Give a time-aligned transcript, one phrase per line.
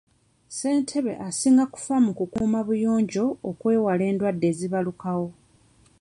[0.49, 5.29] Ssentebe asinga kufa ku kukuuma buyonjo okwewala endwadde ezibalukawo.